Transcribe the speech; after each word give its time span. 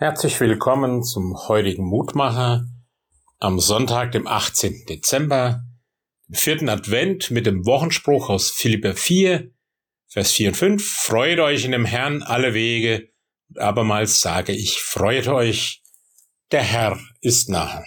Herzlich 0.00 0.38
willkommen 0.38 1.02
zum 1.02 1.36
heutigen 1.48 1.84
Mutmacher 1.84 2.64
am 3.40 3.58
Sonntag, 3.58 4.12
dem 4.12 4.28
18. 4.28 4.86
Dezember, 4.88 5.64
im 6.28 6.34
vierten 6.36 6.68
Advent 6.68 7.32
mit 7.32 7.46
dem 7.46 7.66
Wochenspruch 7.66 8.28
aus 8.28 8.52
Philipper 8.52 8.94
4, 8.94 9.50
Vers 10.06 10.30
4 10.30 10.50
und 10.50 10.54
5. 10.54 10.88
Freut 10.88 11.40
euch 11.40 11.64
in 11.64 11.72
dem 11.72 11.84
Herrn 11.84 12.22
alle 12.22 12.54
Wege. 12.54 13.08
Und 13.48 13.58
abermals 13.58 14.20
sage 14.20 14.52
ich, 14.52 14.78
freut 14.78 15.26
euch, 15.26 15.82
der 16.52 16.62
Herr 16.62 17.00
ist 17.20 17.48
nahe. 17.48 17.84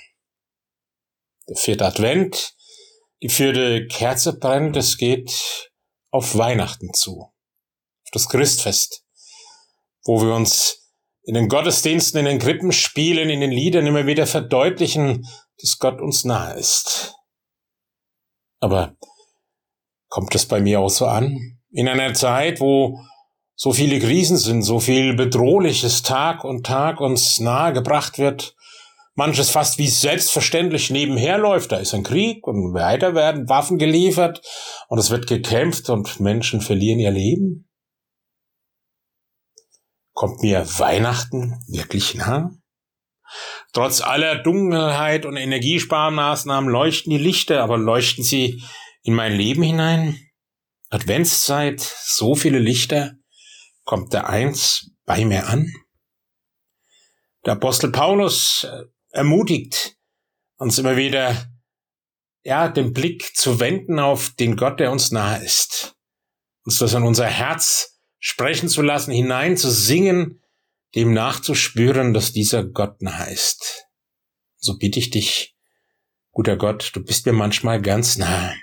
Der 1.47 1.55
vierte 1.55 1.85
Advent, 1.85 2.57
die 3.21 3.29
vierte 3.29 3.87
Kerze 3.87 4.37
brennt, 4.37 4.75
es 4.75 4.97
geht 4.97 5.71
auf 6.09 6.35
Weihnachten 6.35 6.93
zu, 6.93 7.21
auf 7.21 8.11
das 8.11 8.27
Christfest, 8.27 9.05
wo 10.03 10.21
wir 10.21 10.35
uns 10.35 10.80
in 11.23 11.35
den 11.35 11.49
Gottesdiensten, 11.49 12.19
in 12.19 12.25
den 12.25 12.39
Krippenspielen, 12.39 13.29
in 13.29 13.41
den 13.41 13.51
Liedern 13.51 13.85
immer 13.85 14.07
wieder 14.07 14.25
verdeutlichen, 14.25 15.27
dass 15.59 15.77
Gott 15.77 16.01
uns 16.01 16.25
nahe 16.25 16.57
ist. 16.57 17.15
Aber 18.59 18.95
kommt 20.09 20.33
es 20.35 20.45
bei 20.45 20.59
mir 20.59 20.79
auch 20.79 20.89
so 20.89 21.05
an? 21.05 21.59
In 21.71 21.87
einer 21.87 22.13
Zeit, 22.13 22.59
wo 22.59 22.99
so 23.55 23.71
viele 23.73 23.99
Krisen 23.99 24.37
sind, 24.37 24.63
so 24.63 24.79
viel 24.79 25.15
Bedrohliches 25.15 26.01
Tag 26.01 26.43
und 26.43 26.65
Tag 26.65 26.99
uns 26.99 27.39
nahe 27.39 27.73
gebracht 27.73 28.17
wird, 28.17 28.55
manches 29.13 29.49
fast 29.49 29.77
wie 29.77 29.87
selbstverständlich 29.87 30.89
nebenher 30.89 31.37
läuft, 31.37 31.71
da 31.71 31.77
ist 31.77 31.93
ein 31.93 32.03
Krieg 32.03 32.47
und 32.47 32.73
weiter 32.73 33.13
werden 33.13 33.49
Waffen 33.49 33.77
geliefert 33.77 34.41
und 34.87 34.97
es 34.97 35.11
wird 35.11 35.27
gekämpft 35.27 35.89
und 35.89 36.19
Menschen 36.19 36.61
verlieren 36.61 36.99
ihr 36.99 37.11
Leben. 37.11 37.70
Kommt 40.21 40.43
mir 40.43 40.67
Weihnachten 40.77 41.59
wirklich 41.67 42.13
nah? 42.13 42.51
Trotz 43.73 44.01
aller 44.01 44.35
Dunkelheit 44.35 45.25
und 45.25 45.35
Energiesparmaßnahmen 45.35 46.69
leuchten 46.69 47.09
die 47.09 47.17
Lichter, 47.17 47.63
aber 47.63 47.79
leuchten 47.79 48.23
sie 48.23 48.61
in 49.01 49.15
mein 49.15 49.33
Leben 49.33 49.63
hinein? 49.63 50.19
Adventszeit, 50.91 51.81
so 51.81 52.35
viele 52.35 52.59
Lichter, 52.59 53.13
kommt 53.83 54.13
da 54.13 54.25
eins 54.25 54.91
bei 55.05 55.25
mir 55.25 55.47
an? 55.47 55.73
Der 57.47 57.53
Apostel 57.53 57.91
Paulus 57.91 58.63
äh, 58.65 58.83
ermutigt 59.09 59.95
uns 60.57 60.77
immer 60.77 60.97
wieder, 60.97 61.51
ja, 62.43 62.67
den 62.69 62.93
Blick 62.93 63.35
zu 63.35 63.59
wenden 63.59 63.97
auf 63.97 64.29
den 64.39 64.55
Gott, 64.55 64.79
der 64.79 64.91
uns 64.91 65.09
nahe 65.09 65.43
ist. 65.43 65.95
Uns 66.63 66.77
das 66.77 66.93
an 66.93 67.07
unser 67.07 67.25
Herz 67.25 67.91
sprechen 68.21 68.69
zu 68.69 68.81
lassen, 68.81 69.11
hinein 69.11 69.57
zu 69.57 69.69
singen, 69.69 70.41
dem 70.95 71.13
nachzuspüren, 71.13 72.13
dass 72.13 72.31
dieser 72.31 72.63
Gott 72.63 73.01
nahe 73.01 73.31
ist. 73.31 73.87
So 74.57 74.77
bitte 74.77 74.99
ich 74.99 75.09
dich, 75.09 75.55
guter 76.31 76.55
Gott, 76.55 76.91
du 76.93 77.03
bist 77.03 77.25
mir 77.25 77.33
manchmal 77.33 77.81
ganz 77.81 78.17
nahe. 78.17 78.55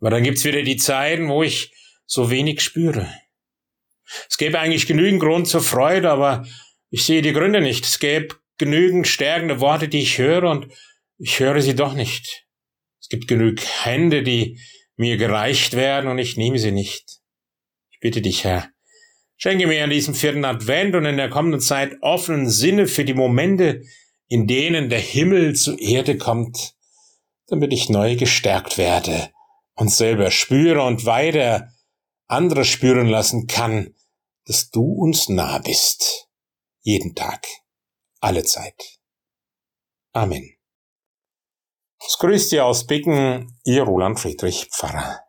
Aber 0.00 0.10
dann 0.10 0.22
gibt's 0.22 0.44
wieder 0.44 0.62
die 0.62 0.76
Zeiten, 0.78 1.28
wo 1.28 1.42
ich 1.42 1.72
so 2.06 2.30
wenig 2.30 2.62
spüre. 2.62 3.12
Es 4.28 4.38
gäbe 4.38 4.58
eigentlich 4.58 4.86
genügend 4.86 5.20
Grund 5.20 5.46
zur 5.46 5.60
Freude, 5.60 6.10
aber 6.10 6.46
ich 6.88 7.04
sehe 7.04 7.20
die 7.20 7.34
Gründe 7.34 7.60
nicht. 7.60 7.84
Es 7.84 7.98
gäbe 7.98 8.36
genügend 8.56 9.06
stärkende 9.06 9.60
Worte, 9.60 9.88
die 9.88 10.00
ich 10.00 10.16
höre, 10.16 10.50
und 10.50 10.72
ich 11.18 11.38
höre 11.40 11.60
sie 11.60 11.74
doch 11.74 11.92
nicht. 11.92 12.46
Es 13.00 13.08
gibt 13.08 13.28
genug 13.28 13.60
Hände, 13.60 14.22
die 14.22 14.58
mir 14.96 15.18
gereicht 15.18 15.74
werden, 15.74 16.08
und 16.08 16.18
ich 16.18 16.38
nehme 16.38 16.58
sie 16.58 16.72
nicht. 16.72 17.17
Ich 17.98 18.00
bitte 18.00 18.22
dich, 18.22 18.44
Herr, 18.44 18.70
schenke 19.36 19.66
mir 19.66 19.82
an 19.82 19.90
diesem 19.90 20.14
vierten 20.14 20.44
Advent 20.44 20.94
und 20.94 21.04
in 21.04 21.16
der 21.16 21.28
kommenden 21.28 21.60
Zeit 21.60 21.96
offenen 22.00 22.48
Sinne 22.48 22.86
für 22.86 23.04
die 23.04 23.12
Momente, 23.12 23.82
in 24.28 24.46
denen 24.46 24.88
der 24.88 25.00
Himmel 25.00 25.56
zur 25.56 25.80
Erde 25.80 26.16
kommt, 26.16 26.76
damit 27.48 27.72
ich 27.72 27.88
neu 27.88 28.14
gestärkt 28.14 28.78
werde 28.78 29.32
und 29.74 29.90
selber 29.90 30.30
spüre 30.30 30.84
und 30.84 31.06
weiter 31.06 31.72
andere 32.28 32.64
spüren 32.64 33.08
lassen 33.08 33.48
kann, 33.48 33.96
dass 34.44 34.70
du 34.70 34.84
uns 34.84 35.28
nah 35.28 35.58
bist. 35.58 36.28
Jeden 36.82 37.16
Tag, 37.16 37.44
alle 38.20 38.44
Zeit. 38.44 39.00
Amen. 40.12 40.54
Es 42.06 42.16
grüßt 42.18 42.52
dir 42.52 42.64
aus 42.64 42.86
Bicken, 42.86 43.58
ihr 43.64 43.82
Roland 43.82 44.20
Friedrich 44.20 44.68
Pfarrer. 44.70 45.27